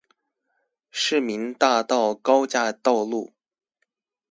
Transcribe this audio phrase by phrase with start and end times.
[0.89, 3.33] 市民大道高架道路